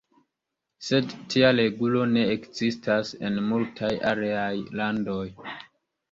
[0.85, 5.27] Sed tia regulo ne ekzistas en multaj aliaj landoj.